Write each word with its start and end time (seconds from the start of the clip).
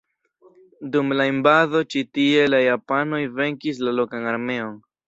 Dum 0.95 1.13
la 1.19 1.27
invado 1.31 1.83
ĉi 1.95 2.03
tie 2.19 2.49
la 2.55 2.63
japanoj 2.69 3.25
venkis 3.39 3.85
la 3.89 3.99
lokan 4.01 4.33
armeon. 4.35 4.79